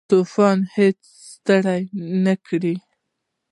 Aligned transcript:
طواف 0.09 0.33
یې 0.43 0.51
هېڅ 0.75 0.99
ستړی 1.31 1.81
نه 2.23 2.33
کړم. 2.45 2.77